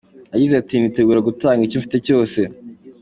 Yagize 0.33 0.53
ati”Nitegura 0.57 1.25
gutanga 1.29 1.61
icyo 1.63 1.77
mfite 1.81 1.97
cyose. 2.05 2.39